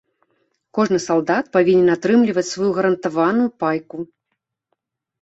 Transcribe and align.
Кожны 0.77 0.99
салдат 1.07 1.51
павінен 1.59 1.93
атрымліваць 1.97 2.47
сваю 2.55 2.73
гарантаваную 2.81 3.49
пайку. 3.63 3.97